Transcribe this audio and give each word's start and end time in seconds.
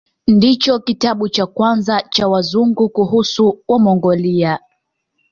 Ndicho 0.27 0.79
kitabu 0.79 1.29
cha 1.29 1.45
kwanza 1.45 2.01
cha 2.09 2.27
Wazungu 2.27 2.89
kuhusu 2.89 3.59
Wamongolia. 3.67 4.59